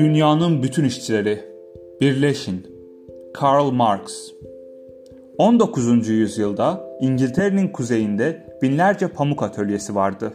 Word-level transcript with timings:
Dünyanın 0.00 0.62
bütün 0.62 0.84
işçileri 0.84 1.44
birleşin. 2.00 2.66
Karl 3.34 3.70
Marx 3.70 4.30
19. 5.38 6.08
yüzyılda 6.08 6.96
İngiltere'nin 7.00 7.68
kuzeyinde 7.68 8.46
binlerce 8.62 9.08
pamuk 9.08 9.42
atölyesi 9.42 9.94
vardı. 9.94 10.32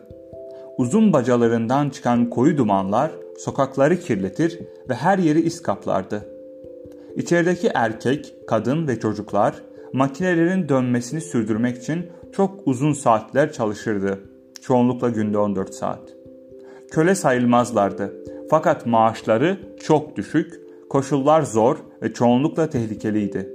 Uzun 0.77 1.13
bacalarından 1.13 1.89
çıkan 1.89 2.29
koyu 2.29 2.57
dumanlar 2.57 3.11
sokakları 3.37 3.99
kirletir 3.99 4.59
ve 4.89 4.93
her 4.93 5.17
yeri 5.17 5.41
is 5.41 5.61
kaplardı. 5.61 6.25
İçerideki 7.15 7.71
erkek, 7.73 8.33
kadın 8.47 8.87
ve 8.87 8.99
çocuklar 8.99 9.55
makinelerin 9.93 10.69
dönmesini 10.69 11.21
sürdürmek 11.21 11.77
için 11.77 12.05
çok 12.31 12.59
uzun 12.65 12.93
saatler 12.93 13.53
çalışırdı. 13.53 14.19
Çoğunlukla 14.61 15.09
günde 15.09 15.37
14 15.37 15.73
saat. 15.73 16.01
Köle 16.91 17.15
sayılmazlardı 17.15 18.25
fakat 18.49 18.85
maaşları 18.85 19.57
çok 19.83 20.15
düşük, 20.15 20.61
koşullar 20.89 21.41
zor 21.41 21.77
ve 22.01 22.13
çoğunlukla 22.13 22.69
tehlikeliydi. 22.69 23.49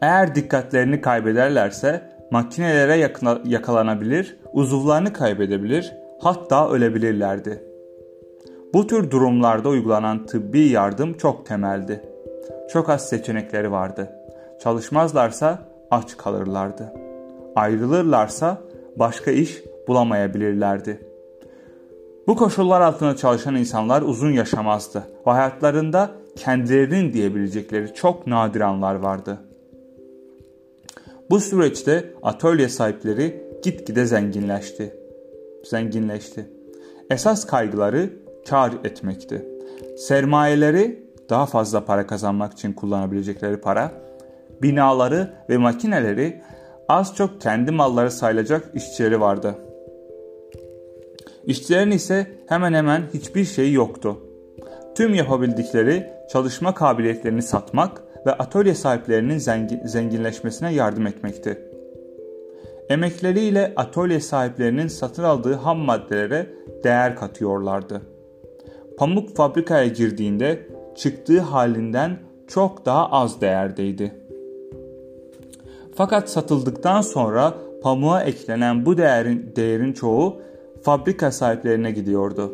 Eğer 0.00 0.34
dikkatlerini 0.34 1.00
kaybederlerse 1.00 2.02
makinelere 2.30 3.10
yakalanabilir, 3.44 4.36
uzuvlarını 4.52 5.12
kaybedebilir, 5.12 5.92
hatta 6.20 6.70
ölebilirlerdi. 6.70 7.64
Bu 8.74 8.86
tür 8.86 9.10
durumlarda 9.10 9.68
uygulanan 9.68 10.26
tıbbi 10.26 10.60
yardım 10.60 11.14
çok 11.14 11.46
temeldi. 11.46 12.02
Çok 12.72 12.88
az 12.90 13.08
seçenekleri 13.08 13.72
vardı. 13.72 14.12
Çalışmazlarsa 14.62 15.58
aç 15.90 16.16
kalırlardı. 16.16 16.92
Ayrılırlarsa 17.56 18.58
başka 18.96 19.30
iş 19.30 19.62
bulamayabilirlerdi. 19.88 21.11
Bu 22.26 22.36
koşullar 22.36 22.80
altında 22.80 23.16
çalışan 23.16 23.54
insanlar 23.54 24.02
uzun 24.02 24.32
yaşamazdı 24.32 25.02
ve 25.26 25.30
hayatlarında 25.30 26.10
kendilerinin 26.36 27.12
diyebilecekleri 27.12 27.94
çok 27.94 28.26
nadir 28.26 28.60
anlar 28.60 28.94
vardı. 28.94 29.38
Bu 31.30 31.40
süreçte 31.40 32.14
atölye 32.22 32.68
sahipleri 32.68 33.42
gitgide 33.62 34.06
zenginleşti. 34.06 34.96
Zenginleşti. 35.64 36.50
Esas 37.10 37.46
kaygıları 37.46 38.10
kar 38.48 38.72
etmekti. 38.84 39.46
Sermayeleri 39.96 41.02
daha 41.30 41.46
fazla 41.46 41.84
para 41.84 42.06
kazanmak 42.06 42.52
için 42.52 42.72
kullanabilecekleri 42.72 43.56
para, 43.56 43.92
binaları 44.62 45.34
ve 45.48 45.58
makineleri 45.58 46.42
az 46.88 47.16
çok 47.16 47.40
kendi 47.40 47.70
malları 47.70 48.10
sayılacak 48.10 48.70
işçileri 48.74 49.20
vardı. 49.20 49.54
İşçilerin 51.46 51.90
ise 51.90 52.26
hemen 52.46 52.74
hemen 52.74 53.02
hiçbir 53.14 53.44
şeyi 53.44 53.72
yoktu. 53.72 54.16
Tüm 54.94 55.14
yapabildikleri 55.14 56.06
çalışma 56.32 56.74
kabiliyetlerini 56.74 57.42
satmak 57.42 58.02
ve 58.26 58.32
atölye 58.32 58.74
sahiplerinin 58.74 59.38
zengin, 59.38 59.86
zenginleşmesine 59.86 60.74
yardım 60.74 61.06
etmekti. 61.06 61.58
Emekleriyle 62.88 63.72
atölye 63.76 64.20
sahiplerinin 64.20 64.88
satın 64.88 65.22
aldığı 65.22 65.54
ham 65.54 65.78
maddelere 65.78 66.46
değer 66.84 67.16
katıyorlardı. 67.16 68.02
Pamuk 68.98 69.36
fabrikaya 69.36 69.86
girdiğinde 69.86 70.66
çıktığı 70.96 71.40
halinden 71.40 72.18
çok 72.48 72.86
daha 72.86 73.10
az 73.10 73.40
değerdeydi. 73.40 74.14
Fakat 75.94 76.30
satıldıktan 76.30 77.00
sonra 77.00 77.54
pamuğa 77.82 78.22
eklenen 78.22 78.86
bu 78.86 78.96
değerin, 78.96 79.52
değerin 79.56 79.92
çoğu 79.92 80.42
fabrika 80.82 81.30
sahiplerine 81.30 81.90
gidiyordu. 81.90 82.52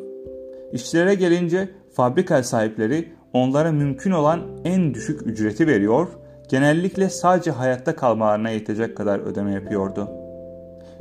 İşçilere 0.72 1.14
gelince 1.14 1.68
fabrika 1.92 2.42
sahipleri 2.42 3.12
onlara 3.32 3.72
mümkün 3.72 4.10
olan 4.10 4.40
en 4.64 4.94
düşük 4.94 5.26
ücreti 5.26 5.66
veriyor, 5.66 6.08
genellikle 6.48 7.10
sadece 7.10 7.50
hayatta 7.50 7.96
kalmalarına 7.96 8.50
yetecek 8.50 8.96
kadar 8.96 9.18
ödeme 9.18 9.52
yapıyordu. 9.52 10.10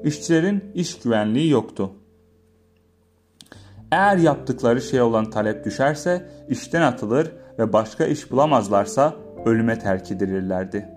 İşçilerin 0.03 0.63
iş 0.73 0.99
güvenliği 0.99 1.49
yoktu. 1.49 1.91
Eğer 3.91 4.17
yaptıkları 4.17 4.81
şey 4.81 5.01
olan 5.01 5.29
talep 5.29 5.65
düşerse 5.65 6.29
işten 6.49 6.81
atılır 6.81 7.31
ve 7.59 7.73
başka 7.73 8.05
iş 8.05 8.31
bulamazlarsa 8.31 9.15
ölüme 9.45 9.79
terk 9.79 10.11
edilirlerdi. 10.11 10.89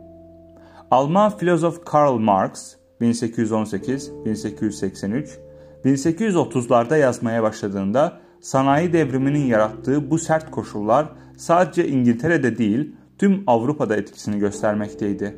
Alman 0.91 1.37
filozof 1.37 1.85
Karl 1.85 2.19
Marx 2.19 2.75
1818-1883 3.01 5.50
1830'larda 5.85 6.99
yazmaya 6.99 7.43
başladığında 7.43 8.21
sanayi 8.41 8.93
devriminin 8.93 9.47
yarattığı 9.47 10.11
bu 10.11 10.19
sert 10.19 10.51
koşullar 10.51 11.07
sadece 11.37 11.89
İngiltere'de 11.89 12.59
değil 12.59 12.95
tüm 13.19 13.45
Avrupa'da 13.47 13.97
etkisini 13.97 14.39
göstermekteydi. 14.39 15.37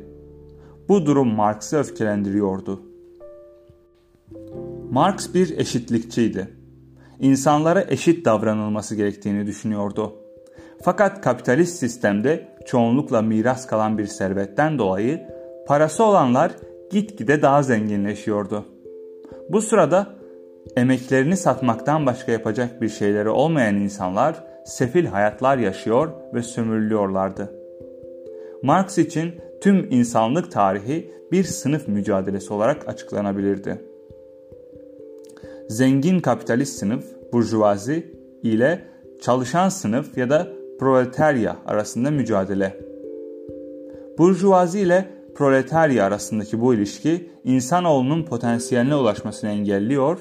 Bu 0.89 1.05
durum 1.05 1.27
Marx'ı 1.27 1.77
öfkelendiriyordu. 1.77 2.81
Marx 4.91 5.33
bir 5.33 5.57
eşitlikçiydi. 5.57 6.47
İnsanlara 7.19 7.85
eşit 7.89 8.25
davranılması 8.25 8.95
gerektiğini 8.95 9.47
düşünüyordu. 9.47 10.13
Fakat 10.83 11.21
kapitalist 11.21 11.79
sistemde 11.79 12.57
çoğunlukla 12.65 13.21
miras 13.21 13.67
kalan 13.67 13.97
bir 13.97 14.05
servetten 14.05 14.79
dolayı 14.79 15.27
parası 15.67 16.03
olanlar 16.03 16.51
gitgide 16.91 17.41
daha 17.41 17.63
zenginleşiyordu. 17.63 18.65
Bu 19.49 19.61
sırada 19.61 20.22
emeklerini 20.75 21.37
satmaktan 21.37 22.05
başka 22.05 22.31
yapacak 22.31 22.81
bir 22.81 22.89
şeyleri 22.89 23.29
olmayan 23.29 23.75
insanlar 23.75 24.43
sefil 24.65 25.05
hayatlar 25.05 25.57
yaşıyor 25.57 26.09
ve 26.33 26.43
sömürülüyorlardı. 26.43 27.53
Marx 28.63 28.97
için 28.97 29.31
tüm 29.61 29.87
insanlık 29.91 30.51
tarihi 30.51 31.11
bir 31.31 31.43
sınıf 31.43 31.87
mücadelesi 31.87 32.53
olarak 32.53 32.87
açıklanabilirdi. 32.87 33.81
Zengin 35.69 36.19
kapitalist 36.19 36.79
sınıf, 36.79 37.05
burjuvazi 37.33 38.13
ile 38.43 38.81
çalışan 39.21 39.69
sınıf 39.69 40.17
ya 40.17 40.29
da 40.29 40.47
proletarya 40.79 41.57
arasında 41.65 42.11
mücadele. 42.11 42.79
Burjuvazi 44.17 44.79
ile 44.79 45.05
proletarya 45.35 46.05
arasındaki 46.05 46.61
bu 46.61 46.73
ilişki 46.73 47.29
insanoğlunun 47.43 48.23
potansiyeline 48.23 48.95
ulaşmasını 48.95 49.49
engelliyor 49.49 50.19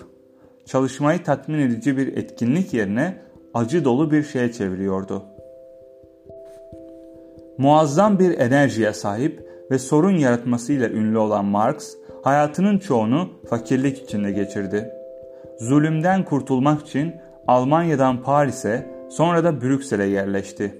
çalışmayı 0.66 1.22
tatmin 1.22 1.58
edici 1.58 1.96
bir 1.96 2.16
etkinlik 2.16 2.74
yerine 2.74 3.18
acı 3.54 3.84
dolu 3.84 4.10
bir 4.10 4.22
şeye 4.22 4.52
çeviriyordu. 4.52 5.22
Muazzam 7.58 8.18
bir 8.18 8.38
enerjiye 8.38 8.92
sahip 8.92 9.48
ve 9.70 9.78
sorun 9.78 10.16
yaratmasıyla 10.16 10.88
ünlü 10.88 11.18
olan 11.18 11.44
Marx, 11.44 11.94
hayatının 12.22 12.78
çoğunu 12.78 13.28
fakirlik 13.50 13.98
içinde 13.98 14.32
geçirdi. 14.32 14.90
Zulümden 15.58 16.24
kurtulmak 16.24 16.80
için 16.80 17.14
Almanya'dan 17.46 18.22
Paris'e 18.22 18.86
sonra 19.10 19.44
da 19.44 19.60
Brüksel'e 19.60 20.04
yerleşti. 20.04 20.74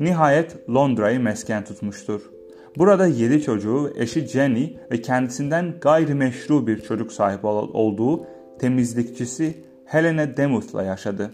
Nihayet 0.00 0.68
Londra'yı 0.68 1.20
mesken 1.20 1.64
tutmuştur. 1.64 2.30
Burada 2.78 3.06
yedi 3.06 3.42
çocuğu, 3.42 3.92
eşi 3.96 4.26
Jenny 4.26 4.76
ve 4.90 5.02
kendisinden 5.02 5.74
gayrimeşru 5.80 6.66
bir 6.66 6.80
çocuk 6.80 7.12
sahibi 7.12 7.46
olduğu 7.46 8.26
temizlikçisi 8.60 9.64
Helena 9.84 10.36
Demuth'la 10.36 10.82
yaşadı. 10.82 11.30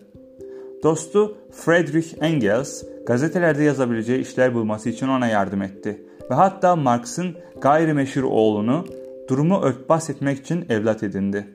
Dostu 0.83 1.37
Friedrich 1.51 2.15
Engels 2.21 2.83
gazetelerde 3.07 3.63
yazabileceği 3.63 4.21
işler 4.21 4.55
bulması 4.55 4.89
için 4.89 5.09
ona 5.09 5.27
yardım 5.27 5.63
etti 5.63 6.07
ve 6.31 6.35
hatta 6.35 6.77
Marx'ın 6.77 7.37
gayrimeşhur 7.61 8.23
oğlunu 8.23 8.85
durumu 9.29 9.63
örtbas 9.63 10.11
etmek 10.11 10.39
için 10.39 10.67
evlat 10.69 11.03
edindi. 11.03 11.47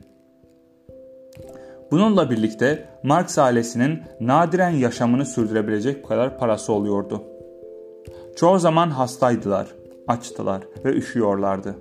Bununla 1.91 2.29
birlikte 2.29 2.89
Marx 3.03 3.37
ailesinin 3.37 3.99
nadiren 4.19 4.69
yaşamını 4.69 5.25
sürdürebilecek 5.25 6.07
kadar 6.07 6.37
parası 6.37 6.73
oluyordu. 6.73 7.23
Çoğu 8.35 8.59
zaman 8.59 8.89
hastaydılar, 8.89 9.67
açtılar 10.07 10.61
ve 10.85 10.93
üşüyorlardı. 10.93 11.75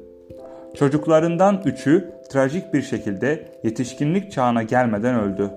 Çocuklarından 0.75 1.63
üçü 1.65 2.20
trajik 2.31 2.75
bir 2.75 2.83
şekilde 2.83 3.49
yetişkinlik 3.65 4.33
çağına 4.33 4.63
gelmeden 4.63 5.21
öldü. 5.21 5.51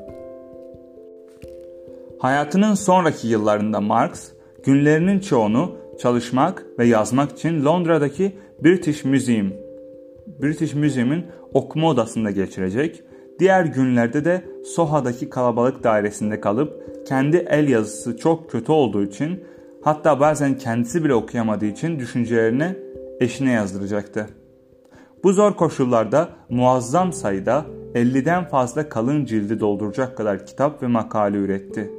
Hayatının 2.20 2.74
sonraki 2.74 3.28
yıllarında 3.28 3.82
Marx, 3.82 4.32
günlerinin 4.64 5.20
çoğunu 5.20 5.76
çalışmak 6.00 6.66
ve 6.80 6.86
yazmak 6.86 7.32
için 7.32 7.66
Londra'daki 7.66 8.38
British 8.64 9.06
Museum, 9.06 9.54
British 10.42 10.74
Museum'un 10.74 11.26
okuma 11.54 11.90
odasında 11.90 12.32
geçirecek, 12.32 13.04
diğer 13.40 13.66
günlerde 13.66 14.26
de 14.26 14.42
Soha'daki 14.66 15.30
kalabalık 15.30 15.84
dairesinde 15.84 16.42
kalıp 16.42 16.84
kendi 17.08 17.38
el 17.38 17.70
yazısı 17.70 18.18
çok 18.18 18.52
kötü 18.52 18.72
olduğu 18.72 19.04
için 19.04 19.44
hatta 19.82 20.20
bazen 20.20 20.58
kendisi 20.58 21.04
bile 21.04 21.14
okuyamadığı 21.14 21.66
için 21.66 22.00
düşüncelerini 22.00 22.76
eşine 23.20 23.52
yazdıracaktı. 23.52 24.28
Bu 25.24 25.34
zor 25.34 25.54
koşullarda 25.54 26.30
muazzam 26.50 27.14
sayıda 27.14 27.66
50'den 27.96 28.46
fazla 28.46 28.90
kalın 28.90 29.26
cildi 29.26 29.60
dolduracak 29.60 30.18
kadar 30.18 30.46
kitap 30.46 30.84
ve 30.84 30.88
makale 30.88 31.38
üretti. 31.38 31.92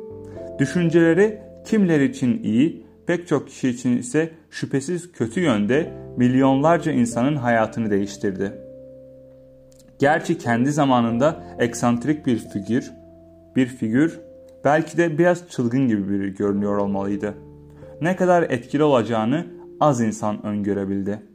Düşünceleri 0.59 1.43
kimleri 1.67 2.05
için 2.05 2.43
iyi, 2.43 2.87
pek 3.07 3.29
çok 3.29 3.49
kişi 3.49 3.69
için 3.69 3.97
ise 3.97 4.31
şüphesiz 4.51 5.13
kötü 5.13 5.41
yönde 5.41 5.93
milyonlarca 6.17 6.93
insanın 6.93 7.37
hayatını 7.37 7.91
değiştirdi. 7.91 8.53
Gerçi 9.99 10.39
kendi 10.39 10.73
zamanında 10.73 11.45
eksantrik 11.59 12.27
bir 12.27 12.39
figür, 12.39 12.93
bir 13.57 13.67
figür 13.67 14.21
belki 14.65 14.97
de 14.97 15.19
biraz 15.19 15.49
çılgın 15.49 15.89
gibi 15.89 16.09
biri 16.09 16.35
görünüyor 16.35 16.77
olmalıydı. 16.77 17.35
Ne 18.01 18.17
kadar 18.17 18.43
etkili 18.43 18.83
olacağını 18.83 19.47
az 19.81 20.01
insan 20.01 20.47
öngörebildi. 20.47 21.34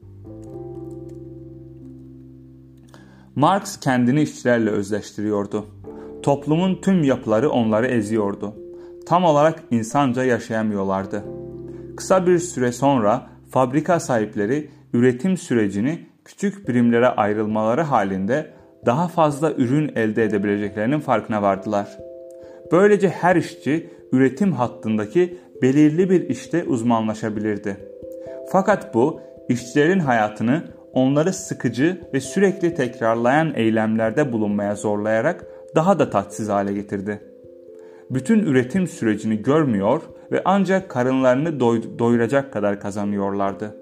Marx 3.39 3.79
kendini 3.79 4.21
işçilerle 4.21 4.69
özleştiriyordu. 4.69 5.65
Toplumun 6.23 6.75
tüm 6.81 7.03
yapıları 7.03 7.49
onları 7.49 7.87
eziyordu. 7.87 8.55
Tam 9.05 9.23
olarak 9.23 9.63
insanca 9.71 10.23
yaşayamıyorlardı. 10.23 11.23
Kısa 11.97 12.27
bir 12.27 12.39
süre 12.39 12.71
sonra 12.71 13.29
fabrika 13.49 13.99
sahipleri 13.99 14.69
üretim 14.93 15.37
sürecini 15.37 16.05
küçük 16.25 16.67
birimlere 16.67 17.07
ayrılmaları 17.07 17.81
halinde 17.81 18.53
daha 18.85 19.07
fazla 19.07 19.51
ürün 19.51 19.91
elde 19.95 20.23
edebileceklerinin 20.23 20.99
farkına 20.99 21.41
vardılar. 21.41 21.97
Böylece 22.71 23.09
her 23.09 23.35
işçi 23.35 23.89
üretim 24.11 24.51
hattındaki 24.51 25.37
belirli 25.61 26.09
bir 26.09 26.29
işte 26.29 26.63
uzmanlaşabilirdi. 26.63 27.77
Fakat 28.51 28.93
bu 28.93 29.21
işçilerin 29.49 29.99
hayatını 29.99 30.78
onları 30.93 31.33
sıkıcı 31.33 32.01
ve 32.13 32.19
sürekli 32.19 32.75
tekrarlayan 32.75 33.53
eylemlerde 33.55 34.33
bulunmaya 34.33 34.75
zorlayarak 34.75 35.45
daha 35.75 35.99
da 35.99 36.09
tatsız 36.09 36.49
hale 36.49 36.73
getirdi. 36.73 37.21
Bütün 38.09 38.39
üretim 38.39 38.87
sürecini 38.87 39.41
görmüyor 39.41 40.01
ve 40.31 40.41
ancak 40.45 40.89
karınlarını 40.89 41.59
doy 41.59 41.99
doyuracak 41.99 42.53
kadar 42.53 42.79
kazanıyorlardı. 42.79 43.77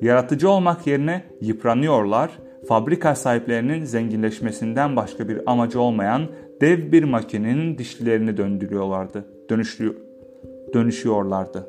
Yaratıcı 0.00 0.50
olmak 0.50 0.86
yerine 0.86 1.24
yıpranıyorlar, 1.40 2.30
fabrika 2.68 3.14
sahiplerinin 3.14 3.84
zenginleşmesinden 3.84 4.96
başka 4.96 5.28
bir 5.28 5.40
amacı 5.50 5.80
olmayan 5.80 6.22
dev 6.60 6.92
bir 6.92 7.04
makinenin 7.04 7.78
dişlilerini 7.78 8.36
döndürüyorlardı, 8.36 9.24
dönüşlü, 9.50 9.98
dönüşüyorlardı. 10.74 11.68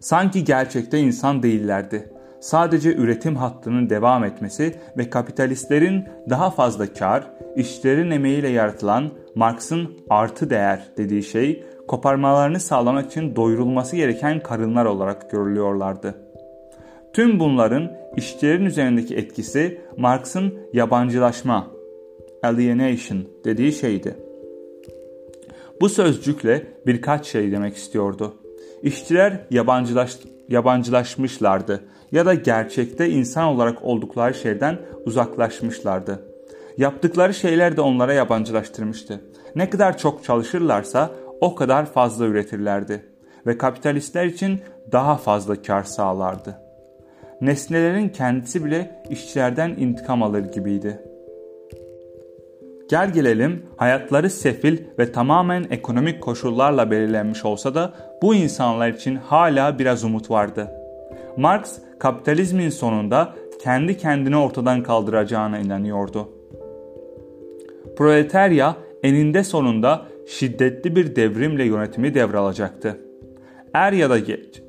Sanki 0.00 0.44
gerçekte 0.44 0.98
insan 0.98 1.42
değillerdi 1.42 2.11
sadece 2.42 2.94
üretim 2.94 3.36
hattının 3.36 3.90
devam 3.90 4.24
etmesi 4.24 4.74
ve 4.98 5.10
kapitalistlerin 5.10 6.04
daha 6.30 6.50
fazla 6.50 6.92
kar, 6.92 7.30
işçilerin 7.56 8.10
emeğiyle 8.10 8.48
yaratılan 8.48 9.10
Marx'ın 9.34 9.90
artı 10.10 10.50
değer 10.50 10.82
dediği 10.96 11.22
şey 11.22 11.64
koparmalarını 11.88 12.60
sağlamak 12.60 13.10
için 13.10 13.36
doyurulması 13.36 13.96
gereken 13.96 14.40
karınlar 14.40 14.84
olarak 14.84 15.30
görülüyorlardı. 15.30 16.14
Tüm 17.12 17.40
bunların 17.40 17.92
işçilerin 18.16 18.64
üzerindeki 18.64 19.16
etkisi 19.16 19.80
Marx'ın 19.96 20.54
yabancılaşma, 20.72 21.70
alienation 22.42 23.18
dediği 23.44 23.72
şeydi. 23.72 24.16
Bu 25.80 25.88
sözcükle 25.88 26.66
birkaç 26.86 27.26
şey 27.26 27.52
demek 27.52 27.76
istiyordu. 27.76 28.34
İşçiler 28.82 29.46
yabancılaş, 29.50 30.18
yabancılaşmışlardı 30.52 31.84
ya 32.12 32.26
da 32.26 32.34
gerçekte 32.34 33.10
insan 33.10 33.44
olarak 33.44 33.84
oldukları 33.84 34.34
şeyden 34.34 34.78
uzaklaşmışlardı. 35.06 36.22
Yaptıkları 36.78 37.34
şeyler 37.34 37.76
de 37.76 37.80
onlara 37.80 38.12
yabancılaştırmıştı. 38.12 39.20
Ne 39.56 39.70
kadar 39.70 39.98
çok 39.98 40.24
çalışırlarsa 40.24 41.10
o 41.40 41.54
kadar 41.54 41.86
fazla 41.86 42.26
üretirlerdi 42.26 43.06
ve 43.46 43.58
kapitalistler 43.58 44.24
için 44.24 44.60
daha 44.92 45.16
fazla 45.16 45.62
kar 45.62 45.82
sağlardı. 45.82 46.58
Nesnelerin 47.40 48.08
kendisi 48.08 48.64
bile 48.64 49.02
işçilerden 49.10 49.70
intikam 49.70 50.22
alır 50.22 50.52
gibiydi. 50.52 51.11
Gel 52.92 53.12
gelelim 53.12 53.62
hayatları 53.76 54.30
sefil 54.30 54.78
ve 54.98 55.12
tamamen 55.12 55.66
ekonomik 55.70 56.20
koşullarla 56.20 56.90
belirlenmiş 56.90 57.44
olsa 57.44 57.74
da 57.74 57.94
bu 58.22 58.34
insanlar 58.34 58.88
için 58.88 59.16
hala 59.16 59.78
biraz 59.78 60.04
umut 60.04 60.30
vardı. 60.30 60.70
Marx 61.36 61.78
kapitalizmin 61.98 62.68
sonunda 62.68 63.34
kendi 63.62 63.98
kendini 63.98 64.36
ortadan 64.36 64.82
kaldıracağına 64.82 65.58
inanıyordu. 65.58 66.28
Proletarya 67.96 68.76
eninde 69.02 69.44
sonunda 69.44 70.02
şiddetli 70.26 70.96
bir 70.96 71.16
devrimle 71.16 71.64
yönetimi 71.64 72.14
devralacaktı. 72.14 73.00
Er 73.74 73.92
ya 73.92 74.10
da 74.10 74.18
geç 74.18 74.62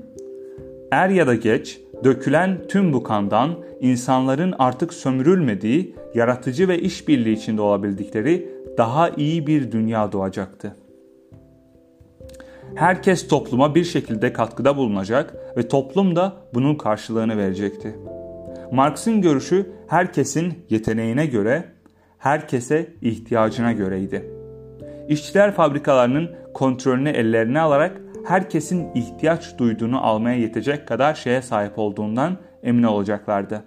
er 0.90 1.08
ya 1.08 1.26
da 1.26 1.34
geç 1.34 1.80
dökülen 2.04 2.58
tüm 2.68 2.92
bu 2.92 3.02
kandan 3.02 3.50
insanların 3.80 4.54
artık 4.58 4.94
sömürülmediği, 4.94 5.94
yaratıcı 6.14 6.68
ve 6.68 6.78
işbirliği 6.78 7.32
içinde 7.32 7.62
olabildikleri 7.62 8.48
daha 8.78 9.10
iyi 9.10 9.46
bir 9.46 9.72
dünya 9.72 10.12
doğacaktı. 10.12 10.76
Herkes 12.74 13.28
topluma 13.28 13.74
bir 13.74 13.84
şekilde 13.84 14.32
katkıda 14.32 14.76
bulunacak 14.76 15.34
ve 15.56 15.68
toplum 15.68 16.16
da 16.16 16.32
bunun 16.54 16.74
karşılığını 16.74 17.36
verecekti. 17.36 17.96
Marx'ın 18.72 19.22
görüşü 19.22 19.72
herkesin 19.86 20.54
yeteneğine 20.70 21.26
göre, 21.26 21.64
herkese 22.18 22.86
ihtiyacına 23.02 23.72
göreydi. 23.72 24.30
İşçiler 25.08 25.52
fabrikalarının 25.52 26.30
kontrolünü 26.54 27.08
ellerine 27.08 27.60
alarak 27.60 28.00
herkesin 28.24 28.88
ihtiyaç 28.94 29.58
duyduğunu 29.58 30.06
almaya 30.06 30.38
yetecek 30.38 30.88
kadar 30.88 31.14
şeye 31.14 31.42
sahip 31.42 31.78
olduğundan 31.78 32.36
emin 32.62 32.82
olacaklardı. 32.82 33.64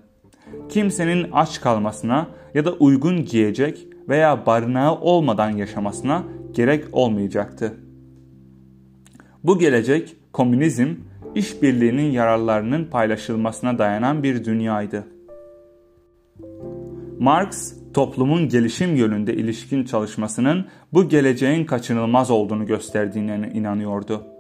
Kimsenin 0.70 1.28
aç 1.32 1.62
kalmasına 1.62 2.28
ya 2.54 2.66
da 2.66 2.74
uygun 2.74 3.26
giyecek 3.26 3.88
veya 4.10 4.46
barınağı 4.46 4.96
olmadan 4.96 5.50
yaşamasına 5.50 6.24
gerek 6.54 6.86
olmayacaktı. 6.92 7.74
Bu 9.44 9.60
gelecek 9.60 10.16
komünizm, 10.34 10.96
işbirliğinin 11.36 12.12
yararlarının 12.12 12.86
paylaşılmasına 12.86 13.78
dayanan 13.78 14.24
bir 14.24 14.46
dünyaydı. 14.46 15.08
Marx, 17.20 17.74
toplumun 17.94 18.50
gelişim 18.50 18.96
yönünde 18.96 19.34
ilişkin 19.34 19.84
çalışmasının 19.84 20.66
bu 20.94 21.10
geleceğin 21.10 21.66
kaçınılmaz 21.66 22.32
olduğunu 22.32 22.66
gösterdiğine 22.66 23.52
inanıyordu. 23.54 24.33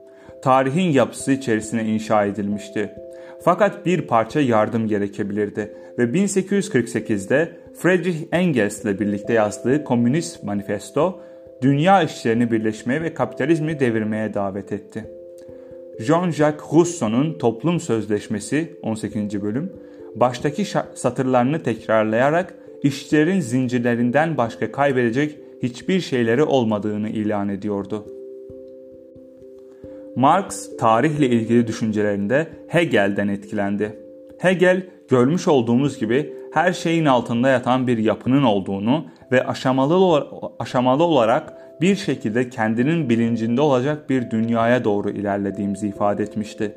Tarihin 0.43 0.91
yapısı 0.91 1.31
içerisine 1.31 1.85
inşa 1.85 2.25
edilmişti. 2.25 2.93
Fakat 3.43 3.85
bir 3.85 4.01
parça 4.01 4.39
yardım 4.39 4.87
gerekebilirdi 4.87 5.73
ve 5.97 6.03
1848'de 6.03 7.51
Friedrich 7.77 8.17
Engels 8.31 8.83
ile 8.83 8.99
birlikte 8.99 9.33
yazdığı 9.33 9.83
Komünist 9.83 10.43
Manifesto 10.43 11.19
dünya 11.61 12.03
işçilerini 12.03 12.51
birleşmeye 12.51 13.01
ve 13.01 13.13
kapitalizmi 13.13 13.79
devirmeye 13.79 14.33
davet 14.33 14.71
etti. 14.71 15.05
Jean-Jacques 15.99 16.73
Rousseau'nun 16.73 17.37
Toplum 17.37 17.79
Sözleşmesi 17.79 18.79
18. 18.81 19.41
bölüm 19.41 19.73
baştaki 20.15 20.65
satırlarını 20.95 21.63
tekrarlayarak 21.63 22.53
işçilerin 22.83 23.39
zincirlerinden 23.39 24.37
başka 24.37 24.71
kaybedecek 24.71 25.39
hiçbir 25.63 25.99
şeyleri 25.99 26.43
olmadığını 26.43 27.09
ilan 27.09 27.49
ediyordu. 27.49 28.22
Marx 30.15 30.77
tarihle 30.77 31.27
ilgili 31.27 31.67
düşüncelerinde 31.67 32.47
Hegel'den 32.67 33.27
etkilendi. 33.27 33.99
Hegel 34.39 34.83
görmüş 35.09 35.47
olduğumuz 35.47 35.99
gibi 35.99 36.33
her 36.53 36.73
şeyin 36.73 37.05
altında 37.05 37.49
yatan 37.49 37.87
bir 37.87 37.97
yapının 37.97 38.43
olduğunu 38.43 39.05
ve 39.31 39.47
aşamalı, 39.47 40.27
aşamalı 40.59 41.03
olarak 41.03 41.53
bir 41.81 41.95
şekilde 41.95 42.49
kendinin 42.49 43.09
bilincinde 43.09 43.61
olacak 43.61 44.09
bir 44.09 44.31
dünyaya 44.31 44.83
doğru 44.83 45.09
ilerlediğimizi 45.09 45.87
ifade 45.87 46.23
etmişti. 46.23 46.75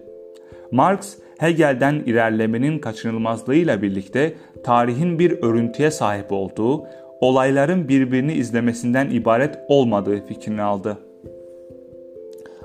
Marx, 0.71 1.17
Hegel'den 1.39 1.95
ilerlemenin 1.95 2.79
kaçınılmazlığıyla 2.79 3.83
birlikte 3.83 4.35
tarihin 4.65 5.19
bir 5.19 5.43
örüntüye 5.43 5.91
sahip 5.91 6.33
olduğu, 6.33 6.87
olayların 7.21 7.89
birbirini 7.89 8.33
izlemesinden 8.33 9.11
ibaret 9.11 9.59
olmadığı 9.69 10.27
fikrini 10.27 10.63
aldı. 10.63 10.99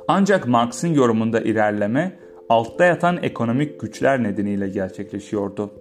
Ancak 0.08 0.48
Marx'ın 0.48 0.93
yorumunda 0.93 1.39
ilerleme 1.39 2.20
altta 2.50 2.86
yatan 2.86 3.20
ekonomik 3.24 3.79
güçler 3.79 4.24
nedeniyle 4.24 4.70
gerçekleşiyordu. 4.70 5.72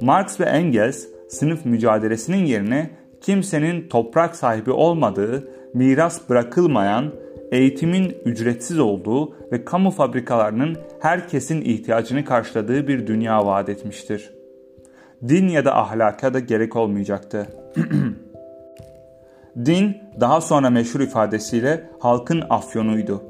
Marx 0.00 0.40
ve 0.40 0.44
Engels 0.44 1.06
sınıf 1.28 1.64
mücadelesinin 1.64 2.44
yerine 2.44 2.90
kimsenin 3.20 3.88
toprak 3.88 4.36
sahibi 4.36 4.70
olmadığı, 4.70 5.48
miras 5.74 6.28
bırakılmayan, 6.28 7.12
eğitimin 7.52 8.16
ücretsiz 8.24 8.78
olduğu 8.78 9.34
ve 9.52 9.64
kamu 9.64 9.90
fabrikalarının 9.90 10.76
herkesin 11.00 11.60
ihtiyacını 11.60 12.24
karşıladığı 12.24 12.88
bir 12.88 13.06
dünya 13.06 13.46
vaat 13.46 13.68
etmiştir. 13.68 14.30
din 15.28 15.48
ya 15.48 15.64
da 15.64 15.76
ahlaka 15.76 16.34
da 16.34 16.38
gerek 16.38 16.76
olmayacaktı. 16.76 17.46
Din 19.56 19.96
daha 20.20 20.40
sonra 20.40 20.70
meşhur 20.70 21.00
ifadesiyle 21.00 21.90
halkın 21.98 22.42
afyonuydu. 22.50 23.22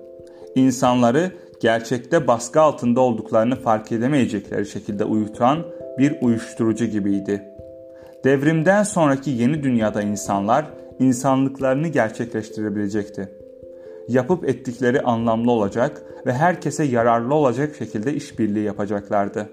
İnsanları 0.54 1.30
gerçekte 1.60 2.26
baskı 2.26 2.60
altında 2.60 3.00
olduklarını 3.00 3.56
fark 3.56 3.92
edemeyecekleri 3.92 4.66
şekilde 4.66 5.04
uyutan 5.04 5.58
bir 5.98 6.14
uyuşturucu 6.20 6.84
gibiydi. 6.84 7.42
Devrimden 8.24 8.82
sonraki 8.82 9.30
yeni 9.30 9.62
dünyada 9.62 10.02
insanlar 10.02 10.66
insanlıklarını 10.98 11.88
gerçekleştirebilecekti. 11.88 13.28
Yapıp 14.08 14.48
ettikleri 14.48 15.00
anlamlı 15.02 15.50
olacak 15.50 16.02
ve 16.26 16.32
herkese 16.32 16.84
yararlı 16.84 17.34
olacak 17.34 17.74
şekilde 17.78 18.14
işbirliği 18.14 18.64
yapacaklardı. 18.64 19.48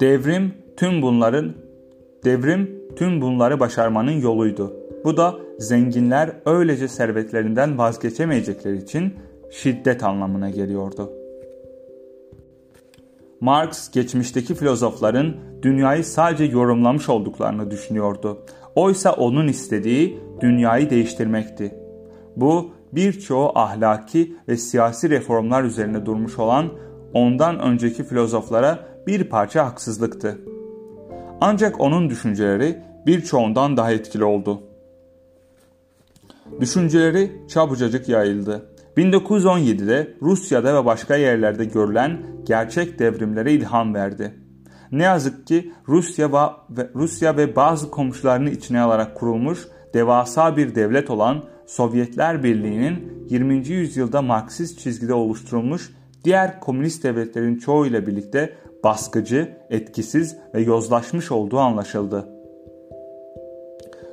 Devrim 0.00 0.54
tüm 0.76 1.02
bunların 1.02 1.54
devrim 2.24 2.77
tüm 2.98 3.20
bunları 3.20 3.60
başarmanın 3.60 4.20
yoluydu. 4.20 4.76
Bu 5.04 5.16
da 5.16 5.34
zenginler 5.58 6.32
öylece 6.46 6.88
servetlerinden 6.88 7.78
vazgeçemeyecekleri 7.78 8.76
için 8.76 9.14
şiddet 9.50 10.04
anlamına 10.04 10.50
geliyordu. 10.50 11.12
Marx 13.40 13.90
geçmişteki 13.90 14.54
filozofların 14.54 15.36
dünyayı 15.62 16.04
sadece 16.04 16.44
yorumlamış 16.44 17.08
olduklarını 17.08 17.70
düşünüyordu. 17.70 18.38
Oysa 18.74 19.12
onun 19.12 19.48
istediği 19.48 20.20
dünyayı 20.40 20.90
değiştirmekti. 20.90 21.74
Bu 22.36 22.70
birçoğu 22.92 23.52
ahlaki 23.54 24.36
ve 24.48 24.56
siyasi 24.56 25.10
reformlar 25.10 25.64
üzerine 25.64 26.06
durmuş 26.06 26.38
olan 26.38 26.68
ondan 27.14 27.58
önceki 27.58 28.04
filozoflara 28.04 28.78
bir 29.06 29.24
parça 29.24 29.66
haksızlıktı. 29.66 30.38
Ancak 31.40 31.80
onun 31.80 32.10
düşünceleri 32.10 32.78
birçoğundan 33.06 33.76
daha 33.76 33.92
etkili 33.92 34.24
oldu. 34.24 34.62
Düşünceleri 36.60 37.32
çabucacık 37.48 38.08
yayıldı. 38.08 38.66
1917'de 38.96 40.14
Rusya'da 40.22 40.74
ve 40.74 40.84
başka 40.86 41.16
yerlerde 41.16 41.64
görülen 41.64 42.18
gerçek 42.46 42.98
devrimlere 42.98 43.52
ilham 43.52 43.94
verdi. 43.94 44.34
Ne 44.92 45.02
yazık 45.02 45.46
ki 45.46 45.72
Rusya 45.88 46.32
ve 46.70 46.90
Rusya 46.94 47.36
ve 47.36 47.56
bazı 47.56 47.90
komşularını 47.90 48.50
içine 48.50 48.80
alarak 48.80 49.14
kurulmuş 49.14 49.68
devasa 49.94 50.56
bir 50.56 50.74
devlet 50.74 51.10
olan 51.10 51.44
Sovyetler 51.66 52.42
Birliği'nin 52.42 53.26
20. 53.30 53.68
yüzyılda 53.68 54.22
Marksist 54.22 54.78
çizgide 54.78 55.14
oluşturulmuş 55.14 55.92
diğer 56.24 56.60
komünist 56.60 57.04
devletlerin 57.04 57.58
çoğuyla 57.58 58.06
birlikte 58.06 58.54
baskıcı, 58.84 59.56
etkisiz 59.70 60.36
ve 60.54 60.60
yozlaşmış 60.60 61.32
olduğu 61.32 61.58
anlaşıldı. 61.58 62.28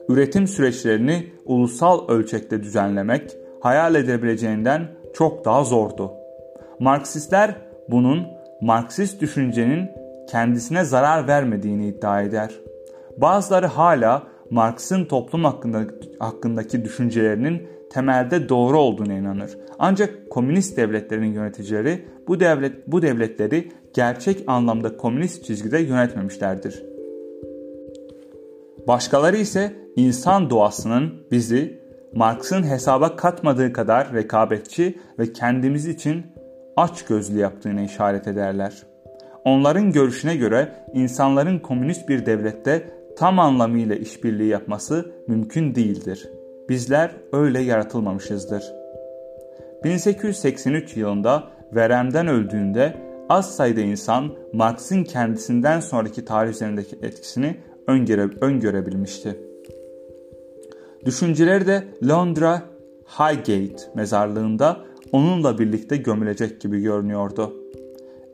Üretim 0.09 0.47
süreçlerini 0.47 1.27
ulusal 1.45 2.07
ölçekte 2.07 2.63
düzenlemek 2.63 3.37
hayal 3.61 3.95
edebileceğinden 3.95 4.87
çok 5.13 5.45
daha 5.45 5.63
zordu. 5.63 6.11
Marksistler 6.79 7.55
bunun 7.89 8.27
Marksist 8.61 9.21
düşüncenin 9.21 9.89
kendisine 10.29 10.83
zarar 10.83 11.27
vermediğini 11.27 11.87
iddia 11.87 12.21
eder. 12.21 12.51
Bazıları 13.17 13.65
hala 13.65 14.23
Marx'ın 14.49 15.05
toplum 15.05 15.43
hakkında, 15.43 15.85
hakkındaki 16.19 16.83
düşüncelerinin 16.85 17.67
temelde 17.89 18.49
doğru 18.49 18.79
olduğuna 18.79 19.13
inanır. 19.13 19.57
Ancak 19.79 20.29
komünist 20.29 20.77
devletlerin 20.77 21.33
yöneticileri 21.33 22.05
bu 22.27 22.39
devlet 22.39 22.87
bu 22.87 23.01
devletleri 23.01 23.71
gerçek 23.93 24.43
anlamda 24.47 24.97
komünist 24.97 25.45
çizgide 25.45 25.79
yönetmemişlerdir. 25.79 26.83
Başkaları 28.87 29.37
ise 29.37 29.73
insan 29.95 30.49
doğasının 30.49 31.13
bizi 31.31 31.79
Marx'ın 32.15 32.63
hesaba 32.63 33.15
katmadığı 33.15 33.73
kadar 33.73 34.13
rekabetçi 34.13 34.97
ve 35.19 35.33
kendimiz 35.33 35.87
için 35.87 36.25
aç 36.77 37.05
gözlü 37.05 37.39
yaptığını 37.39 37.81
işaret 37.81 38.27
ederler. 38.27 38.83
Onların 39.45 39.91
görüşüne 39.91 40.35
göre 40.35 40.71
insanların 40.93 41.59
komünist 41.59 42.09
bir 42.09 42.25
devlette 42.25 42.89
tam 43.17 43.39
anlamıyla 43.39 43.95
işbirliği 43.95 44.47
yapması 44.47 45.11
mümkün 45.27 45.75
değildir. 45.75 46.29
Bizler 46.69 47.11
öyle 47.33 47.59
yaratılmamışızdır. 47.59 48.63
1883 49.83 50.97
yılında 50.97 51.43
veremden 51.75 52.27
öldüğünde 52.27 52.97
az 53.29 53.55
sayıda 53.55 53.81
insan 53.81 54.31
Marx'ın 54.53 55.03
kendisinden 55.03 55.79
sonraki 55.79 56.25
tarih 56.25 56.51
üzerindeki 56.51 56.95
etkisini 57.01 57.57
öngöre, 57.87 58.29
öngörebilmişti. 58.41 59.39
Düşünceleri 61.05 61.67
de 61.67 61.83
Londra 62.07 62.61
Highgate 63.07 63.83
mezarlığında 63.95 64.77
onunla 65.11 65.59
birlikte 65.59 65.97
gömülecek 65.97 66.61
gibi 66.61 66.81
görünüyordu. 66.81 67.53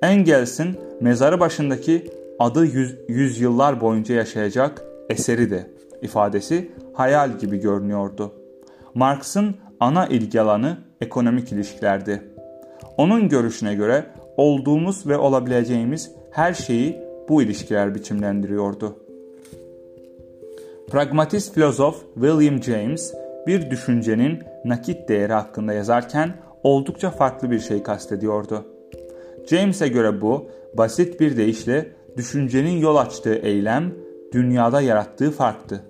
Engels'in 0.01 0.75
mezarı 1.01 1.39
başındaki 1.39 2.11
adı 2.39 2.65
yüz, 2.65 2.95
yüzyıllar 3.07 3.81
boyunca 3.81 4.15
yaşayacak 4.15 4.81
eseri 5.09 5.49
de 5.49 5.67
ifadesi 6.01 6.71
hayal 6.93 7.39
gibi 7.39 7.57
görünüyordu. 7.57 8.33
Marx'ın 8.93 9.55
ana 9.79 10.07
ilgi 10.07 10.41
alanı 10.41 10.77
ekonomik 11.01 11.51
ilişkilerdi. 11.51 12.21
Onun 12.97 13.29
görüşüne 13.29 13.75
göre 13.75 14.05
olduğumuz 14.37 15.07
ve 15.07 15.17
olabileceğimiz 15.17 16.11
her 16.31 16.53
şeyi 16.53 16.99
bu 17.29 17.41
ilişkiler 17.41 17.95
biçimlendiriyordu. 17.95 18.97
Pragmatist 20.91 21.53
filozof 21.53 22.03
William 22.13 22.63
James 22.63 23.13
bir 23.47 23.71
düşüncenin 23.71 24.43
nakit 24.65 25.09
değeri 25.09 25.33
hakkında 25.33 25.73
yazarken 25.73 26.33
oldukça 26.63 27.09
farklı 27.09 27.51
bir 27.51 27.59
şey 27.59 27.83
kastediyordu. 27.83 28.65
James'e 29.47 29.87
göre 29.87 30.21
bu 30.21 30.49
basit 30.73 31.19
bir 31.19 31.37
deyişle 31.37 31.91
düşüncenin 32.17 32.77
yol 32.77 32.95
açtığı 32.95 33.33
eylem 33.35 33.93
dünyada 34.33 34.81
yarattığı 34.81 35.31
farktı. 35.31 35.83